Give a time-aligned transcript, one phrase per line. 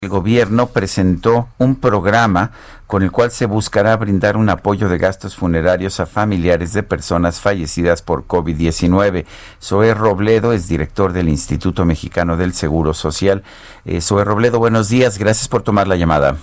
[0.00, 2.52] El gobierno presentó un programa
[2.86, 7.40] con el cual se buscará brindar un apoyo de gastos funerarios a familiares de personas
[7.40, 9.26] fallecidas por COVID-19.
[9.60, 13.42] Zoé Robledo es director del Instituto Mexicano del Seguro Social.
[13.84, 15.18] Eh, Zoé Robledo, buenos días.
[15.18, 16.36] Gracias por tomar la llamada.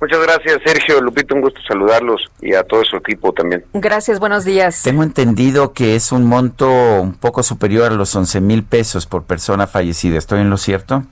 [0.00, 1.00] Muchas gracias, Sergio.
[1.00, 3.64] Lupito, un gusto saludarlos y a todo su equipo también.
[3.72, 4.84] Gracias, buenos días.
[4.84, 6.70] Tengo entendido que es un monto
[7.00, 10.16] un poco superior a los 11 mil pesos por persona fallecida.
[10.16, 11.02] ¿Estoy en lo cierto?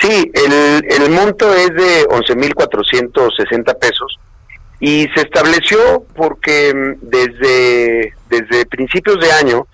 [0.00, 4.18] Sí, el, el monto es de 11.460 pesos
[4.80, 9.66] y se estableció porque mm, desde, desde principios de año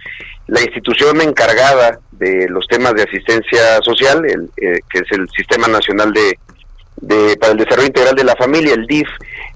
[0.47, 5.69] la institución encargada de los temas de asistencia social, el, eh, que es el Sistema
[5.69, 6.39] Nacional de,
[7.01, 9.09] de, para el Desarrollo Integral de la Familia, el DIF,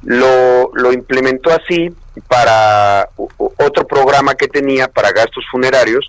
[0.05, 1.91] lo, lo implementó así
[2.29, 6.09] para otro programa que tenía para gastos funerarios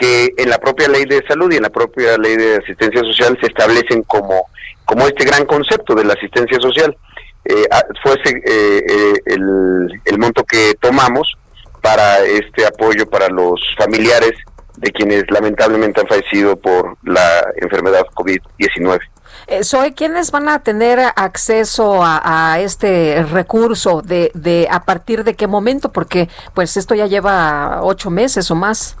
[0.00, 3.36] que en la propia ley de salud y en la propia ley de asistencia social
[3.38, 4.46] se establecen como,
[4.86, 6.96] como este gran concepto de la asistencia social.
[7.44, 11.36] Eh, ah, fue ese, eh, eh, el, el monto que tomamos
[11.82, 14.32] para este apoyo para los familiares
[14.76, 19.00] de quienes lamentablemente han fallecido por la enfermedad COVID-19.
[19.46, 24.00] Eh, Soy, ¿quiénes van a tener acceso a, a este recurso?
[24.02, 25.92] De, de ¿A partir de qué momento?
[25.92, 28.96] Porque pues esto ya lleva ocho meses o más.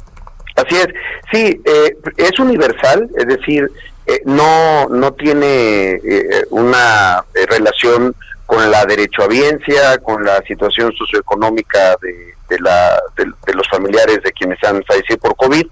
[0.56, 0.88] Así es,
[1.32, 3.70] sí, eh, es universal, es decir,
[4.06, 8.14] eh, no, no tiene eh, una relación
[8.46, 14.62] con la derechohabiencia, con la situación socioeconómica de, de, la, de, los familiares de quienes
[14.64, 15.64] han fallecido por COVID.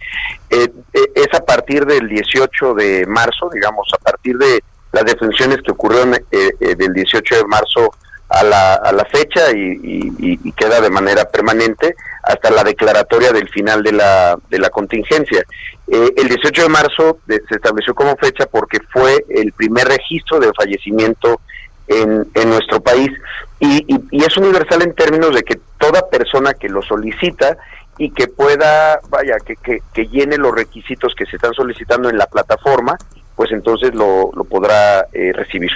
[0.51, 5.59] Eh, eh, es a partir del 18 de marzo, digamos, a partir de las defunciones
[5.63, 7.93] que ocurrieron eh, del 18 de marzo
[8.29, 11.95] a la, a la fecha y, queda de manera permanente
[12.29, 15.43] hasta la declaratoria del final de la, de la contingencia.
[15.87, 20.53] Eh, el 18 de marzo se estableció como fecha porque fue el primer registro de
[20.53, 21.41] fallecimiento
[21.87, 23.11] en, en nuestro país
[23.59, 27.57] y, y, y, es universal en términos de que toda persona que lo solicita
[27.97, 32.19] y que pueda, vaya, que, que, que llene los requisitos que se están solicitando en
[32.19, 32.99] la plataforma,
[33.35, 35.71] pues entonces lo, lo podrá eh, recibir.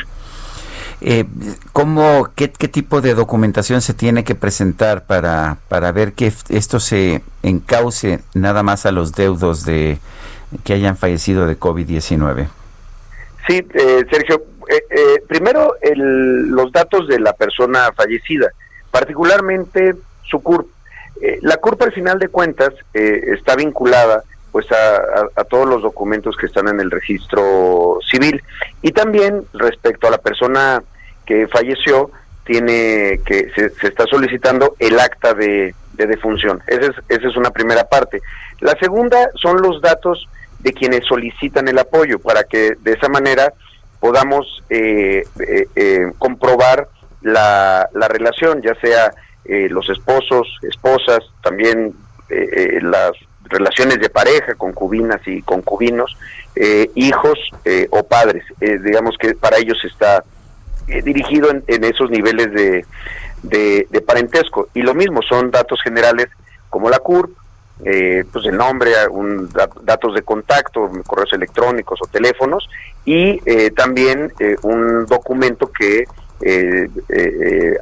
[1.00, 1.24] Eh,
[1.72, 6.80] ¿cómo, qué, qué, tipo de documentación se tiene que presentar para, para ver que esto
[6.80, 9.98] se encauce nada más a los deudos de
[10.64, 12.48] que hayan fallecido de COVID-19?
[13.46, 18.52] Sí, eh, Sergio, eh, eh, primero el, los datos de la persona fallecida,
[18.90, 20.66] particularmente su CURP.
[21.20, 24.22] Eh, la CURP al final de cuentas está vinculada
[24.52, 28.42] pues a, a, todos los documentos que están en el registro civil.
[28.82, 30.82] Y también respecto a la persona
[31.26, 32.10] que falleció
[32.44, 36.62] tiene que se, se está solicitando el acta de, de defunción.
[36.66, 38.20] Esa es, esa es una primera parte.
[38.60, 40.28] La segunda son los datos
[40.60, 43.52] de quienes solicitan el apoyo para que de esa manera
[44.00, 46.88] podamos eh, eh, eh, comprobar
[47.22, 49.12] la, la, relación ya sea
[49.44, 51.94] eh, los esposos esposas también
[52.28, 53.12] eh, las
[53.52, 56.16] relaciones de pareja, concubinas y concubinos,
[56.56, 58.44] eh, hijos eh, o padres.
[58.60, 60.24] Eh, digamos que para ellos está
[60.88, 62.84] eh, dirigido en, en, esos niveles de,
[63.42, 64.68] de, parentesco.
[64.74, 66.28] Y lo mismo, son datos generales
[66.68, 67.30] como la CURP,
[68.32, 68.92] pues el nombre,
[69.82, 72.68] datos de contacto, correos electrónicos o teléfonos,
[73.04, 73.38] y
[73.70, 74.32] también
[74.62, 76.04] un documento que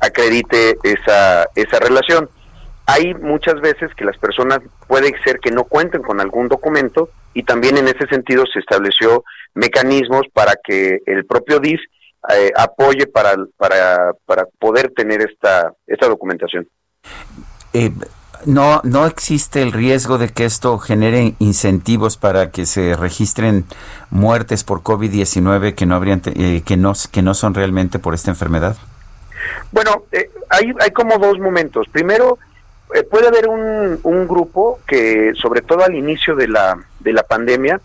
[0.01, 2.31] acredite esa, esa relación
[2.91, 4.59] hay muchas veces que las personas
[4.89, 9.23] puede ser que no cuenten con algún documento y también en ese sentido se estableció
[9.55, 11.81] mecanismos para que el propio DIF
[12.35, 16.69] eh, apoye para, para, para poder tener esta, esta documentación.
[17.73, 17.93] Eh,
[18.45, 23.67] no, no existe el riesgo de que esto genere incentivos para que se registren
[24.11, 28.31] muertes por COVID-19 que no habrían eh, que no que no son realmente por esta
[28.31, 28.77] enfermedad.
[29.71, 31.87] Bueno, eh, hay hay como dos momentos.
[31.93, 32.39] Primero,
[32.95, 37.23] eh, puede haber un, un, grupo que, sobre todo al inicio de la, de la
[37.23, 37.81] pandemia,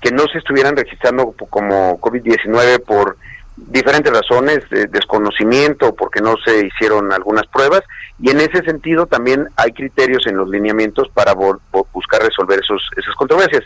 [0.00, 3.16] que no se estuvieran registrando como COVID-19 por
[3.56, 4.60] diferentes razones,
[4.90, 7.82] desconocimiento, porque no se hicieron algunas pruebas,
[8.20, 13.14] y en ese sentido también hay criterios en los lineamientos para buscar resolver esos, esas
[13.14, 13.62] controversias.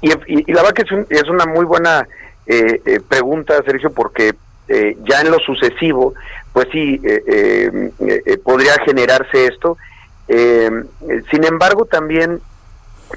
[0.00, 0.10] Y,
[0.52, 2.06] la verdad que es, es una muy buena
[2.46, 4.34] eh, eh, pregunta, Sergio, porque
[4.68, 6.14] eh, ya en lo sucesivo,
[6.52, 7.90] pues sí, eh,
[8.44, 9.76] podría generarse esto.
[10.28, 12.40] Sin embargo, también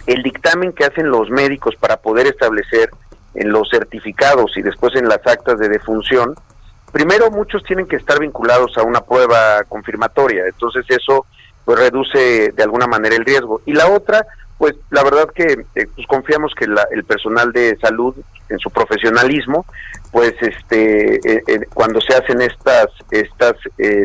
[0.06, 2.92] el dictamen que hacen los médicos para poder establecer
[3.36, 6.36] en los certificados y después en las actas de defunción,
[6.92, 11.26] primero muchos tienen que estar vinculados a una prueba confirmatoria, entonces eso
[11.66, 13.62] pues reduce de alguna manera el riesgo.
[13.66, 14.26] Y la otra,
[14.58, 18.16] pues la verdad que eh, pues, confiamos que el personal de salud
[18.50, 19.66] en su profesionalismo,
[20.12, 23.54] pues este eh, eh, cuando se hacen estas estas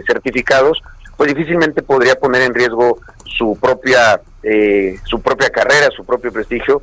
[0.06, 0.82] certificados,
[1.16, 4.20] pues difícilmente podría poner en riesgo su propia
[5.06, 6.82] su propia carrera, su propio prestigio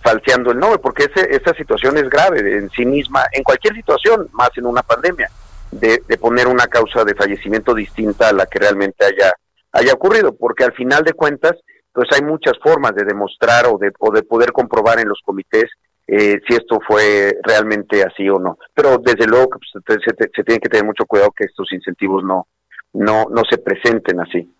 [0.00, 4.28] falseando el nombre, porque ese, esa situación es grave en sí misma, en cualquier situación,
[4.32, 5.28] más en una pandemia,
[5.72, 9.32] de, poner una causa de fallecimiento distinta a la que realmente haya,
[9.72, 11.52] haya ocurrido, porque al final de cuentas,
[11.92, 15.70] pues hay muchas formas de demostrar o de, o de poder comprobar en los comités
[16.06, 18.58] eh, si esto fue realmente así o no.
[18.74, 22.46] Pero desde luego pues, se, tiene que tener mucho cuidado que estos incentivos no,
[22.92, 24.50] no, no se presenten así.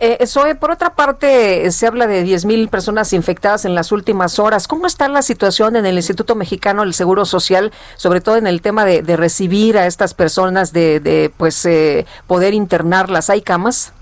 [0.00, 0.18] Eh,
[0.60, 4.66] por otra parte, se habla de 10.000 personas infectadas en las últimas horas.
[4.66, 8.60] ¿Cómo está la situación en el Instituto Mexicano del Seguro Social, sobre todo en el
[8.60, 13.30] tema de, recibir a estas personas, de, pues eh, poder internarlas?
[13.30, 13.94] ¿Hay camas?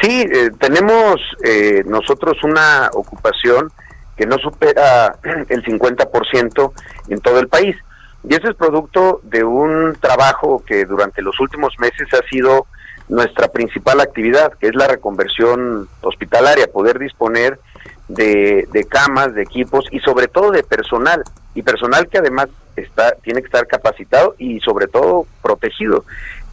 [0.00, 3.70] Sí, eh, tenemos eh, nosotros una ocupación
[4.16, 5.16] que no supera
[5.48, 6.72] el 50%
[7.08, 7.76] en todo el país.
[8.22, 12.66] Y eso es producto de un trabajo que durante los últimos meses ha sido
[13.10, 17.58] nuestra principal actividad, que es la reconversión hospitalaria, poder disponer
[18.08, 21.22] de, camas, de equipos y sobre todo de personal,
[21.54, 26.04] y personal que además está tiene que estar capacitado y sobre todo protegido.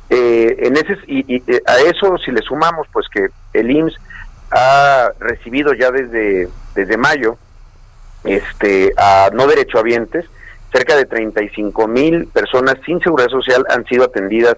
[0.09, 3.99] Eh, en ese y, eh, a eso si le sumamos pues que el IMSS
[4.51, 7.37] ha recibido ya desde desde mayo
[8.23, 10.25] este a no derechohabientes
[10.71, 14.55] cerca de 35 mil personas sin seguridad social han sido atendidas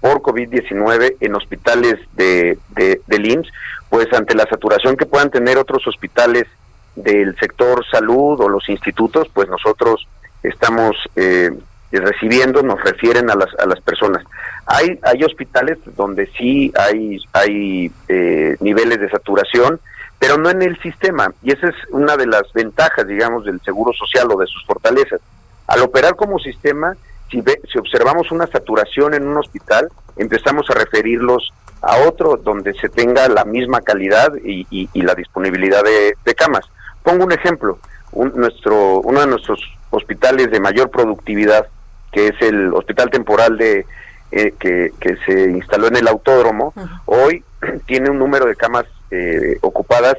[0.00, 3.50] por COVID-19 en hospitales de, de, del IMSS,
[3.88, 6.46] pues ante la saturación que puedan tener otros hospitales
[6.94, 10.06] del sector salud o los institutos, pues nosotros
[10.42, 11.50] estamos eh,
[11.90, 14.24] recibiendo, nos refieren a las, a las personas.
[14.66, 19.80] Hay, hay hospitales donde sí hay, hay eh, niveles de saturación,
[20.18, 23.92] pero no en el sistema, y esa es una de las ventajas, digamos, del Seguro
[23.92, 25.20] Social o de sus fortalezas.
[25.68, 26.96] Al operar como sistema,
[27.30, 31.52] si, si observamos una saturación en un hospital, empezamos a referirlos
[31.82, 36.64] a otro donde se tenga la misma calidad y, la disponibilidad de, camas.
[37.02, 37.78] Pongo un ejemplo,
[38.12, 39.60] nuestro, uno de nuestros
[39.90, 41.68] hospitales de mayor productividad,
[42.12, 43.86] que es el Hospital Temporal de
[44.30, 44.92] eh, que,
[45.24, 46.74] se instaló en el autódromo,
[47.06, 47.44] hoy
[47.86, 50.16] tiene un número de camas eh, ocupadas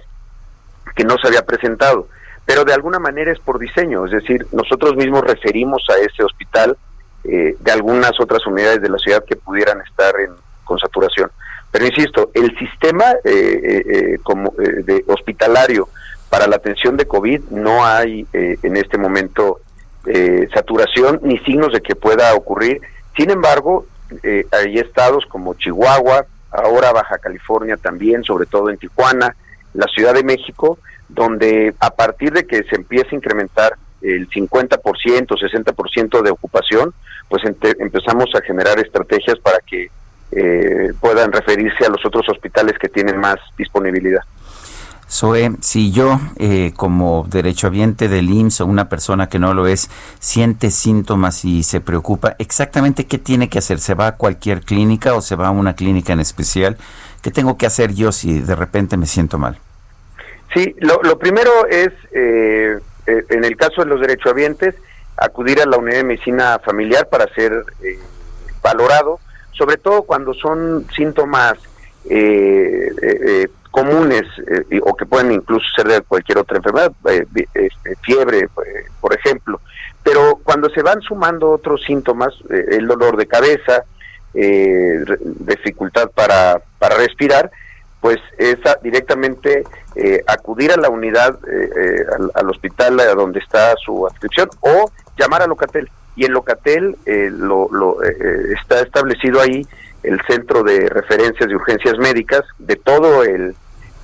[0.95, 2.07] que no se había presentado,
[2.45, 6.75] pero de alguna manera es por diseño, es decir, nosotros mismos referimos a ese hospital
[7.23, 10.31] eh, de algunas otras unidades de la ciudad que pudieran estar en,
[10.63, 11.29] con saturación.
[11.71, 15.89] Pero insisto, el sistema eh, eh, como de hospitalario
[16.29, 19.59] para la atención de COVID no hay en este momento
[20.53, 22.81] saturación ni signos de que pueda ocurrir.
[23.15, 23.85] Sin embargo,
[24.51, 29.35] hay estados como Chihuahua, ahora Baja California también, sobre todo en Tijuana,
[29.73, 34.79] la Ciudad de México, donde a partir de que se empiece a incrementar el 50%,
[34.79, 36.93] 60% de ocupación,
[37.27, 39.89] pues empezamos a generar estrategias para que
[40.31, 44.21] eh, puedan referirse a los otros hospitales que tienen más disponibilidad.
[45.09, 49.89] Zoe, si yo eh, como derechohabiente del IMSS o una persona que no lo es
[50.19, 53.79] siente síntomas y se preocupa, exactamente qué tiene que hacer?
[53.79, 56.77] ¿Se va a cualquier clínica o se va a una clínica en especial?
[57.23, 59.57] ¿Qué tengo que hacer yo si de repente me siento mal?
[60.53, 62.58] Sí, lo, primero es, eh,
[63.09, 64.75] eh, en el caso de los derechohabientes,
[65.19, 67.51] acudir a la unidad de medicina familiar para ser
[67.83, 67.99] eh,
[68.61, 69.19] valorado,
[69.51, 71.55] sobre todo cuando son síntomas
[72.09, 74.23] eh, eh, comunes
[74.81, 76.91] o que pueden incluso ser de cualquier otra enfermedad,
[77.53, 78.49] este, fiebre,
[78.99, 79.61] por ejemplo.
[80.03, 83.83] Pero cuando se van sumando otros síntomas, el dolor de cabeza,
[84.33, 87.51] dificultad para, para respirar,
[88.01, 89.63] pues es directamente
[90.27, 91.37] acudir a la unidad,
[92.17, 95.89] al, al, hospital a donde está su adscripción o llamar a Locatel.
[96.15, 97.67] Y en Locatel eh, lo,
[98.03, 99.65] eh, eh, está establecido ahí
[100.03, 103.55] el centro de referencias de urgencias médicas de todo el,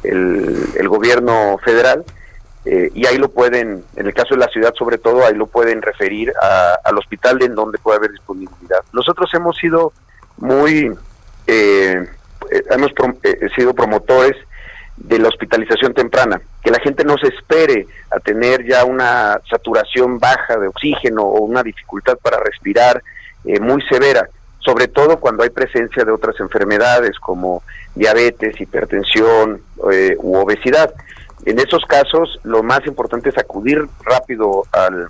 [0.04, 2.04] el, gobierno federal
[2.66, 5.48] eh, y ahí lo pueden, en el caso de la ciudad sobre todo, ahí lo
[5.48, 6.34] pueden referir
[6.84, 8.80] al hospital en donde puede haber disponibilidad.
[8.92, 9.94] Nosotros hemos sido
[10.38, 10.92] muy,
[11.48, 12.08] eh,
[12.52, 12.92] eh, hemos
[13.56, 14.36] sido promotores
[14.98, 20.20] de la hospitalización temprana, que la gente no se espere a tener ya una saturación
[20.20, 23.04] baja de oxígeno o una dificultad para respirar
[23.62, 24.28] muy severa,
[24.60, 27.62] sobre todo cuando hay presencia de otras enfermedades como
[27.94, 30.94] diabetes, hipertensión u obesidad.
[31.46, 35.10] En esos casos, lo más importante es acudir rápido al,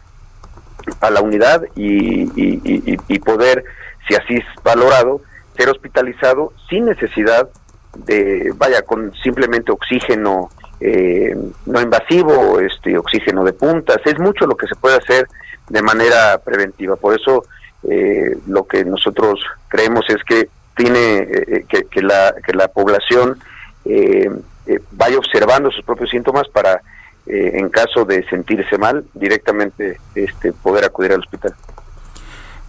[1.02, 3.64] a la unidad y, poder,
[4.08, 5.22] si así es valorado,
[5.58, 7.50] ser hospitalizado sin necesidad
[7.96, 11.36] de, vaya, con simplemente oxígeno eh,
[11.66, 13.98] no invasivo, este oxígeno de puntas.
[14.06, 15.28] Es mucho lo que se puede hacer
[15.70, 16.96] de manera preventiva.
[16.96, 17.46] Por eso
[17.84, 23.40] eh, lo que nosotros creemos es que tiene eh, que, que, la, que la población
[23.86, 24.30] eh,
[24.68, 26.82] eh, vaya observando sus propios síntomas para,
[27.28, 31.56] en caso de sentirse mal, directamente este, poder acudir al hospital.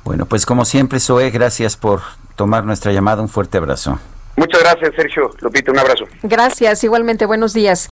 [0.02, 2.00] Bueno, pues como siempre, Zoe, gracias por
[2.36, 3.22] tomar nuestra llamada.
[3.22, 3.98] Un fuerte abrazo.
[4.36, 5.30] Muchas gracias, Sergio.
[5.40, 6.04] Lupita, un abrazo.
[6.22, 7.26] Gracias, igualmente.
[7.26, 7.88] Buenos días.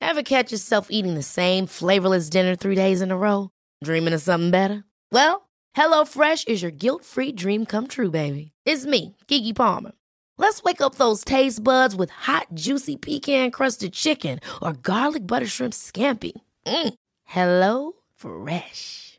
[0.00, 3.50] Ever catch yourself eating the same flavorless dinner three days in a row?
[3.84, 4.84] Dreaming of something better?
[5.12, 8.52] Well, HelloFresh is your guilt-free dream come true, baby.
[8.64, 9.92] It's me, Kiki Palmer.
[10.38, 15.46] Let's wake up those taste buds with hot, juicy pecan crusted chicken or garlic butter
[15.46, 16.32] shrimp scampi.
[16.64, 16.94] Mm.
[17.24, 19.18] Hello Fresh.